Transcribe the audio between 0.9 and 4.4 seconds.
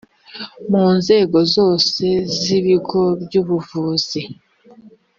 nzego zose z ibigo by ubuvuzi